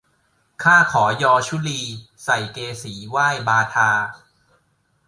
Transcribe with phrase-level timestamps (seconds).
[0.63, 1.81] ข้าขอยอชุลี
[2.23, 3.91] ใส่เกศีไหว้บาทา